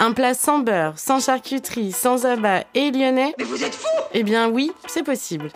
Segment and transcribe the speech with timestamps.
[0.00, 4.22] Un plat sans beurre, sans charcuterie, sans abat et lyonnais Mais vous êtes fou Eh
[4.22, 5.50] bien oui, c'est possible.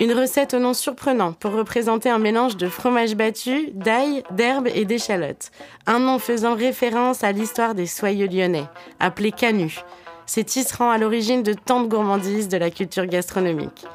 [0.00, 4.84] Une recette au nom surprenant pour représenter un mélange de fromage battu, d'ail, d'herbes et
[4.84, 5.52] d'échalotes.
[5.86, 8.66] Un nom faisant référence à l'histoire des soyeux lyonnais,
[8.98, 9.84] appelé canut.
[10.26, 13.86] C'est tisserand à l'origine de tant de gourmandises de la culture gastronomique.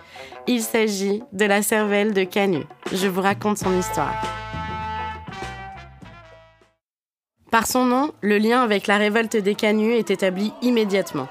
[0.47, 2.65] Il s'agit de la cervelle de canut.
[2.93, 4.15] Je vous raconte son histoire.
[7.51, 11.27] Par son nom, le lien avec la révolte des Canuts est établi immédiatement.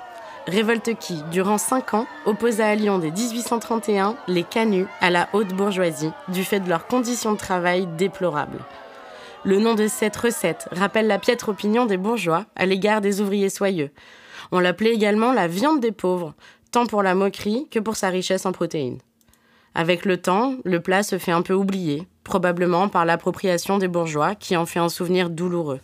[0.49, 5.55] Révolte qui, durant cinq ans, opposa à Lyon dès 1831 les Canuts à la haute
[5.55, 8.65] bourgeoisie, du fait de leurs conditions de travail déplorables.
[9.45, 13.49] Le nom de cette recette rappelle la piètre opinion des bourgeois à l'égard des ouvriers
[13.49, 13.91] soyeux.
[14.51, 16.35] On l'appelait également la viande des pauvres,
[16.73, 18.99] tant pour la moquerie que pour sa richesse en protéines.
[19.77, 24.35] Avec le temps, le plat se fait un peu oublier, probablement par l'appropriation des bourgeois
[24.35, 25.79] qui en fait un souvenir douloureux.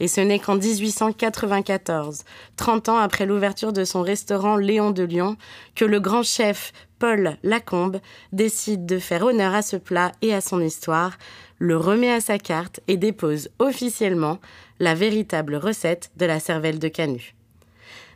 [0.00, 2.24] Et ce n'est qu'en 1894,
[2.56, 5.36] 30 ans après l'ouverture de son restaurant Léon de Lyon,
[5.74, 8.00] que le grand chef Paul Lacombe
[8.32, 11.18] décide de faire honneur à ce plat et à son histoire,
[11.58, 14.38] le remet à sa carte et dépose officiellement
[14.80, 17.34] la véritable recette de la cervelle de Canut.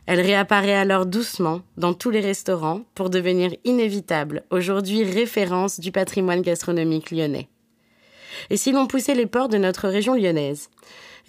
[0.05, 6.41] Elle réapparaît alors doucement dans tous les restaurants pour devenir inévitable, aujourd'hui référence du patrimoine
[6.41, 7.47] gastronomique lyonnais.
[8.49, 10.69] Et si l'on poussait les ports de notre région lyonnaise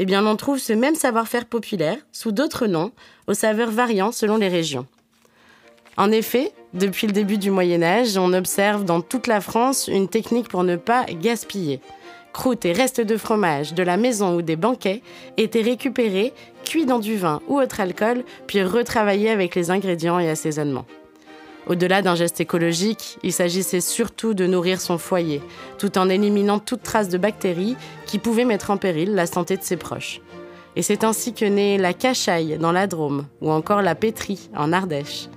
[0.03, 2.91] eh on trouve ce même savoir-faire populaire sous d'autres noms,
[3.27, 4.87] aux saveurs variant selon les régions.
[5.98, 10.09] En effet, depuis le début du Moyen Âge, on observe dans toute la France une
[10.09, 11.81] technique pour ne pas gaspiller.
[12.33, 15.03] Croûtes et restes de fromage de la maison ou des banquets
[15.37, 16.33] étaient récupérés,
[16.64, 20.87] cuits dans du vin ou autre alcool, puis retravaillés avec les ingrédients et assaisonnements.
[21.66, 25.42] Au-delà d'un geste écologique, il s'agissait surtout de nourrir son foyer,
[25.78, 29.62] tout en éliminant toute trace de bactéries qui pouvaient mettre en péril la santé de
[29.62, 30.20] ses proches.
[30.77, 34.72] Et c'est ainsi que naît la cachaille dans la Drôme, ou encore la pétrie en
[34.72, 35.28] Ardèche.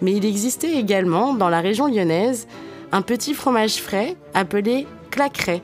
[0.00, 2.46] Mais il existait également, dans la région lyonnaise,
[2.92, 5.62] un petit fromage frais appelé claqueret,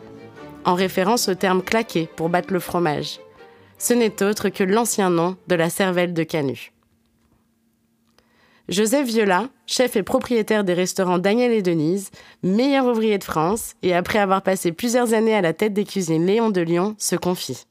[0.64, 3.20] en référence au terme claquer pour battre le fromage.
[3.78, 6.72] Ce n'est autre que l'ancien nom de la cervelle de Canut.
[8.68, 12.10] Joseph Viola, chef et propriétaire des restaurants Daniel et Denise,
[12.42, 16.26] meilleur ouvrier de France, et après avoir passé plusieurs années à la tête des cuisines
[16.26, 17.64] Léon de Lyon, se confie.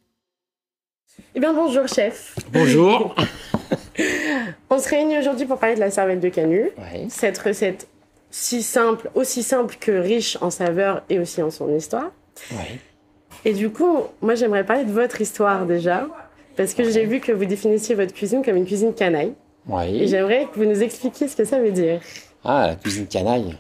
[1.36, 2.36] Eh bien bonjour chef.
[2.54, 3.14] Bonjour.
[4.70, 6.72] On se réunit aujourd'hui pour parler de la cervelle de Canut.
[7.10, 7.88] Cette recette
[8.32, 12.12] si simple, aussi simple que riche en saveurs et aussi en son histoire.
[13.44, 16.08] Et du coup, moi j'aimerais parler de votre histoire déjà,
[16.56, 19.34] parce que j'ai vu que vous définissiez votre cuisine comme une cuisine canaille.
[19.88, 22.00] Et j'aimerais que vous nous expliquiez ce que ça veut dire.
[22.44, 23.58] Ah, la cuisine canaille.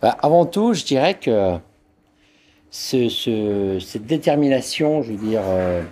[0.00, 1.56] Bah, avant tout, je dirais que
[2.70, 5.82] ce, cette détermination, je veux dire, euh,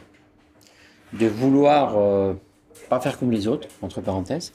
[1.12, 2.34] de vouloir euh,
[2.88, 4.52] pas faire comme les autres, entre parenthèses,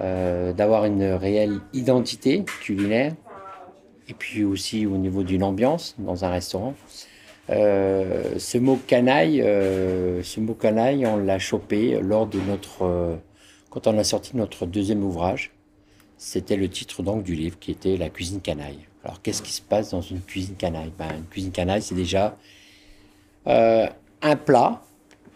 [0.00, 3.12] euh, d'avoir une réelle identité culinaire,
[4.08, 6.74] et puis aussi au niveau d'une ambiance dans un restaurant.
[7.48, 13.16] Euh, ce mot canaille, euh, ce mot canaille, on l'a chopé lors de notre, euh,
[13.70, 15.52] quand on a sorti notre deuxième ouvrage.
[16.18, 18.80] C'était le titre donc du livre qui était La cuisine canaille.
[19.04, 20.92] Alors qu'est-ce qui se passe dans une cuisine canaille?
[20.98, 22.36] Ben, Une cuisine canaille, c'est déjà
[23.46, 24.82] un plat,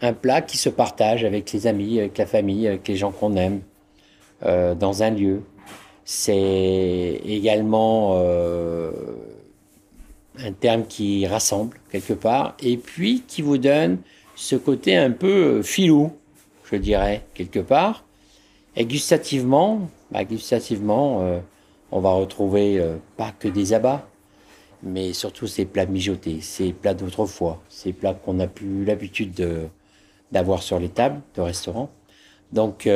[0.01, 3.37] un plat qui se partage avec les amis, avec la famille, avec les gens qu'on
[3.37, 3.61] aime,
[4.43, 5.43] dans un lieu.
[6.03, 8.19] C'est également
[10.39, 13.97] un terme qui rassemble quelque part, et puis qui vous donne
[14.35, 16.11] ce côté un peu euh, filou,
[16.71, 18.03] je dirais, quelque part.
[18.75, 21.39] Et gustativement, bah, gustativement euh,
[21.91, 24.07] on va retrouver euh, pas que des abats,
[24.81, 29.69] mais surtout ces plats mijotés, ces plats d'autrefois, ces plats qu'on n'a plus l'habitude
[30.31, 31.91] d'avoir sur les tables de restaurants.
[32.51, 32.89] Donc,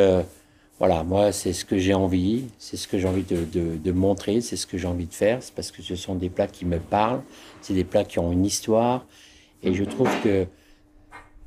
[0.80, 3.46] voilà, moi, c'est ce que j'ai envie, c'est ce que j'ai envie de,
[3.78, 6.30] de, montrer, c'est ce que j'ai envie de faire, c'est parce que ce sont des
[6.30, 7.22] plats qui me parlent,
[7.62, 9.06] c'est des plats qui ont une histoire,
[9.64, 10.46] et je trouve que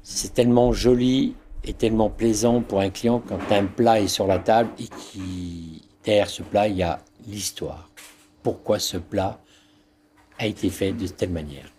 [0.02, 1.34] c'est tellement joli
[1.64, 5.82] et tellement plaisant pour un client quand un plat est sur la table et qui,
[6.04, 7.90] derrière ce plat, il y a l'histoire.
[8.42, 9.38] Pourquoi ce plat
[10.38, 11.70] a été fait de telle manière?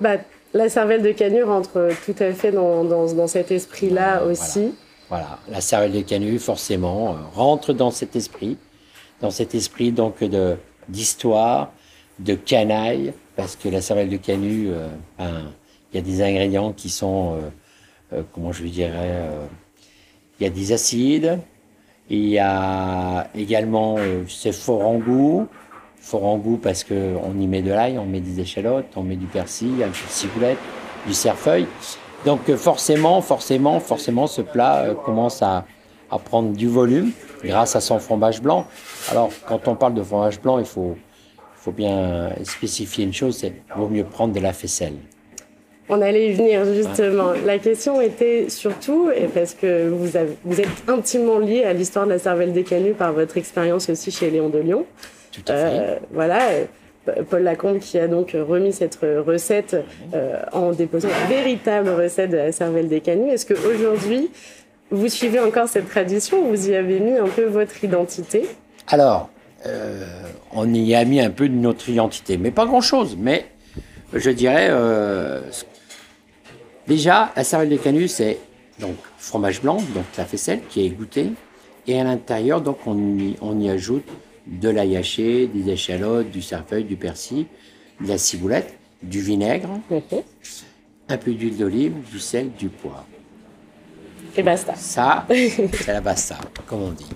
[0.00, 0.16] Bah,
[0.54, 4.60] La cervelle de Canut rentre tout à fait dans, dans, dans cet esprit-là aussi.
[4.60, 4.72] Voilà,
[5.48, 8.56] la cervelle de Canut, forcément, euh, rentre dans cet esprit,
[9.20, 10.24] dans cet esprit donc
[10.88, 11.72] d'histoire,
[12.18, 15.52] de canaille, parce que la cervelle de Canut, euh, ben,
[15.92, 17.38] il y a des ingrédients qui sont,
[18.12, 19.22] euh, comment je dirais,
[20.38, 21.38] il y a des acides,
[22.08, 23.96] il y a également
[24.28, 25.48] c'est fort en goût,
[25.96, 29.16] fort en goût parce qu'on y met de l'ail, on met des échalotes, on met
[29.16, 30.58] du persil, un peu de ciboulette,
[31.06, 31.66] du cerfeuil.
[32.24, 35.64] Donc euh, forcément, forcément, forcément, ce plat euh, commence à,
[36.10, 37.12] à prendre du volume
[37.42, 38.66] grâce à son fromage blanc.
[39.10, 40.96] Alors, quand on parle de fromage blanc, il faut,
[41.56, 44.94] faut bien spécifier une chose, c'est vaut mieux prendre de la faisselle.
[45.92, 47.32] On allait y venir justement.
[47.44, 52.04] La question était surtout, et parce que vous, avez, vous êtes intimement lié à l'histoire
[52.06, 54.86] de la cervelle des canuts par votre expérience aussi chez Léon de Lyon.
[55.32, 55.78] Tout à fait.
[55.80, 56.38] Euh, voilà.
[57.28, 59.76] Paul Lacombe qui a donc remis cette recette
[60.14, 63.30] euh, en déposant une véritable recette de la cervelle des canuts.
[63.30, 64.30] Est-ce qu'aujourd'hui,
[64.90, 68.46] vous suivez encore cette tradition ou vous y avez mis un peu votre identité?
[68.88, 69.30] Alors,
[69.66, 70.04] euh,
[70.52, 73.16] on y a mis un peu de notre identité, mais pas grand-chose.
[73.18, 73.46] Mais
[74.12, 75.40] je dirais, euh,
[76.86, 78.38] déjà, la cervelle des canuts, c'est
[78.78, 81.32] donc fromage blanc, donc la faisselle qui est égouttée,
[81.86, 84.04] et à l'intérieur, donc on y, on y ajoute
[84.50, 87.46] de l'ail haché, des échalotes, du cerfeuil, du persil,
[88.00, 89.68] de la ciboulette, du vinaigre,
[91.08, 93.06] un peu d'huile d'olive, du sel, du poivre.
[94.36, 94.74] Et basta.
[94.76, 97.08] Ça, c'est la basta, comme on dit.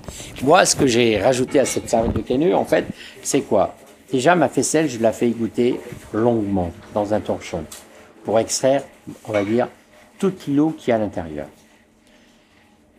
[0.43, 2.87] Moi, ce que j'ai rajouté à cette cervelle de canut, en fait,
[3.23, 3.77] c'est quoi?
[4.11, 5.81] Déjà, ma faisselle, je la fais égoutter
[6.13, 7.65] longuement dans un torchon
[8.25, 8.83] pour extraire,
[9.27, 9.69] on va dire,
[10.19, 11.47] toute l'eau qui est à l'intérieur.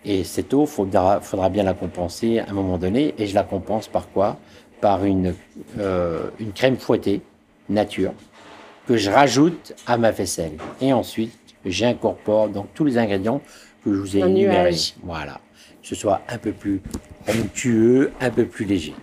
[0.05, 3.15] Et cette eau, il faudra, faudra, bien la compenser à un moment donné.
[3.17, 4.37] Et je la compense par quoi?
[4.81, 5.33] Par une,
[5.79, 7.21] euh, une crème fouettée,
[7.69, 8.13] nature,
[8.87, 10.57] que je rajoute à ma faisselle.
[10.79, 11.33] Et ensuite,
[11.65, 13.41] j'incorpore donc tous les ingrédients
[13.83, 14.75] que je vous ai énumérés.
[15.03, 15.39] Voilà.
[15.81, 16.81] Que ce soit un peu plus
[17.27, 18.93] onctueux, un peu plus léger.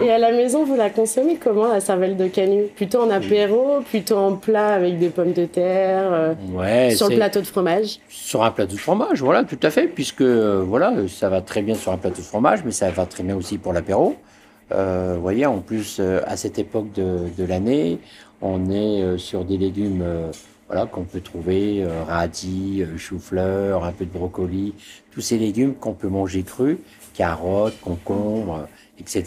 [0.00, 2.68] Et à la maison, vous la consommez comment, la cervelle de canut?
[2.74, 7.16] Plutôt en apéro, plutôt en plat avec des pommes de terre euh, ouais, Sur le
[7.16, 7.98] plateau de fromage?
[8.08, 11.62] Sur un plateau de fromage, voilà, tout à fait, puisque euh, voilà, ça va très
[11.62, 14.16] bien sur un plateau de fromage, mais ça va très bien aussi pour l'apéro.
[14.72, 17.98] Euh, vous voyez, en plus, euh, à cette époque de, de l'année,
[18.40, 20.30] on est euh, sur des légumes euh,
[20.68, 24.74] voilà, qu'on peut trouver, radis, chou-fleur, un peu de brocoli,
[25.12, 26.78] tous ces légumes qu'on peut manger crus,
[27.12, 28.66] carottes, concombres,
[28.98, 29.24] etc.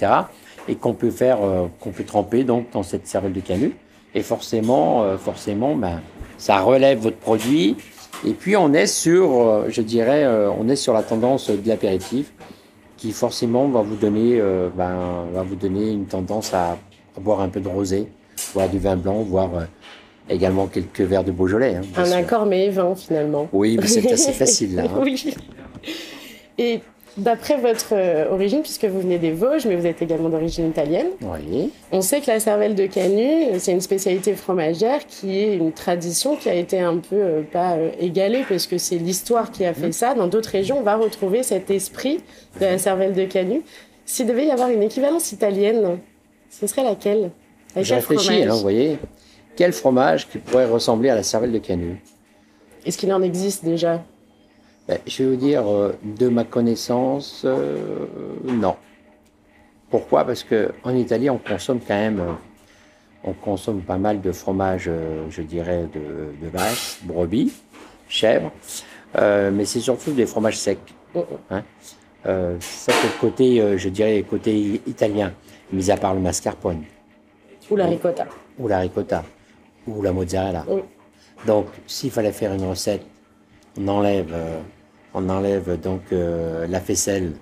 [0.68, 1.40] Et qu'on peut faire,
[1.80, 3.76] qu'on peut tremper donc dans cette cervelle de canut.
[4.16, 6.02] Et forcément, forcément, ben,
[6.38, 7.78] ça relève votre produit.
[8.26, 12.32] Et puis on est sur, je dirais, on est sur la tendance de l'apéritif
[12.98, 16.78] qui forcément va vous donner, euh, ben, va vous donner une tendance à,
[17.16, 18.12] à, boire un peu de rosé,
[18.54, 19.66] voire du vin blanc, voire euh,
[20.30, 21.76] également quelques verres de Beaujolais.
[21.76, 22.16] Hein, un sûr.
[22.16, 23.48] accord mais vin finalement.
[23.54, 24.84] Oui, mais c'est assez facile là.
[24.84, 25.00] Hein.
[25.02, 25.34] oui.
[26.58, 26.82] Et
[27.18, 31.08] d'après votre euh, origine, puisque vous venez des Vosges, mais vous êtes également d'origine italienne,
[31.22, 31.72] oui.
[31.92, 36.36] on sait que la cervelle de canut, c'est une spécialité fromagère qui est une tradition
[36.36, 39.74] qui a été un peu euh, pas euh, égalée, parce que c'est l'histoire qui a
[39.74, 39.94] fait mmh.
[39.94, 40.14] ça.
[40.14, 42.20] Dans d'autres régions, on va retrouver cet esprit
[42.60, 43.64] de la cervelle de canut.
[44.06, 45.98] S'il devait y avoir une équivalence italienne,
[46.50, 47.32] ce serait laquelle?
[47.76, 48.98] J'ai réfléchi, hein, vous voyez.
[49.58, 51.98] Quel fromage qui pourrait ressembler à la cervelle de canut
[52.86, 54.04] Est-ce qu'il en existe déjà?
[54.88, 55.64] Ben, je vais vous dire,
[56.04, 58.06] de ma connaissance, euh,
[58.44, 58.76] non.
[59.90, 60.26] Pourquoi?
[60.26, 62.22] Parce que en Italie, on consomme quand même,
[63.24, 64.92] on consomme pas mal de fromage,
[65.32, 67.52] je dirais, de, de vache, brebis,
[68.08, 68.52] chèvre,
[69.18, 70.78] euh, mais c'est surtout des fromages secs.
[71.50, 71.64] Hein?
[72.28, 75.34] Euh, ça, c'est le côté, je dirais, côté italien,
[75.74, 76.84] mis à part le mascarpone.
[77.72, 78.28] Ou la ricotta.
[78.60, 79.24] Ou la ricotta.
[79.88, 80.66] Ou la mozzarella.
[80.68, 80.82] Oui.
[81.46, 83.06] Donc, s'il fallait faire une recette,
[83.80, 84.34] on enlève
[85.18, 87.34] on enlève donc euh, la faisselle,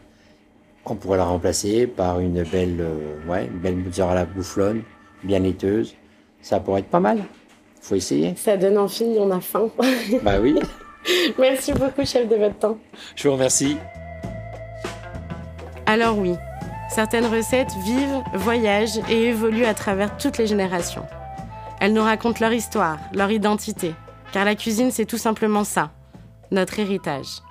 [0.85, 4.83] on pourrait la remplacer par une belle, euh, ouais, une belle mozzarella bouflonne,
[5.23, 5.95] bien laiteuse.
[6.41, 7.23] Ça pourrait être pas mal.
[7.81, 8.33] Faut essayer.
[8.37, 9.69] Ça donne envie, on a faim.
[10.23, 10.57] bah oui.
[11.37, 12.77] Merci beaucoup, chef, de votre temps.
[13.15, 13.77] Je vous remercie.
[15.85, 16.33] Alors oui,
[16.89, 21.05] certaines recettes vivent, voyagent et évoluent à travers toutes les générations.
[21.85, 23.93] Elles nous racontent leur histoire, leur identité,
[24.31, 25.91] car la cuisine, c'est tout simplement ça,
[26.49, 27.43] notre héritage.